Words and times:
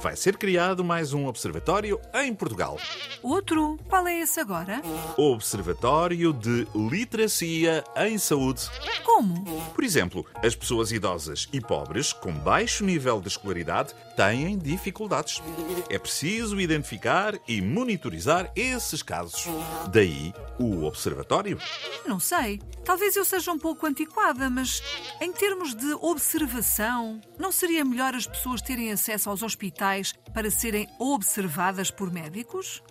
Vai 0.00 0.16
ser 0.16 0.38
criado 0.38 0.82
mais 0.82 1.12
um 1.12 1.26
observatório 1.26 2.00
em 2.14 2.34
Portugal. 2.34 2.78
Outro? 3.22 3.78
Qual 3.86 4.06
é 4.08 4.20
esse 4.20 4.40
agora? 4.40 4.80
Observatório 5.16 6.32
de 6.32 6.66
Literacia 6.74 7.84
em 7.96 8.16
Saúde. 8.16 8.62
Como? 9.04 9.44
Por 9.74 9.84
exemplo, 9.84 10.24
as 10.42 10.54
pessoas 10.54 10.90
idosas 10.90 11.48
e 11.52 11.60
pobres 11.60 12.14
com 12.14 12.32
baixo 12.32 12.82
nível 12.82 13.20
de 13.20 13.28
escolaridade 13.28 13.94
têm 14.16 14.56
dificuldades. 14.56 15.42
É 15.90 15.98
preciso 15.98 16.58
identificar 16.58 17.38
e 17.46 17.60
monitorizar 17.60 18.50
esses 18.56 19.02
casos. 19.02 19.46
Daí 19.92 20.32
o 20.58 20.84
observatório. 20.84 21.58
Não 22.06 22.18
sei. 22.18 22.60
Talvez 22.84 23.16
eu 23.16 23.24
seja 23.24 23.52
um 23.52 23.58
pouco 23.58 23.86
antiquada, 23.86 24.48
mas 24.48 24.82
em 25.20 25.32
termos 25.32 25.74
de 25.74 25.92
observação, 26.00 27.20
não 27.38 27.52
seria 27.52 27.84
melhor 27.84 28.14
as 28.14 28.26
pessoas 28.26 28.62
terem 28.62 28.92
acesso 28.92 29.28
aos 29.28 29.39
hospitais 29.42 30.12
para 30.32 30.50
serem 30.50 30.88
observadas 30.98 31.90
por 31.90 32.12
médicos? 32.12 32.82